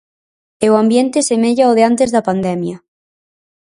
[0.65, 2.77] E o ambiente semella o de antes da pandemia.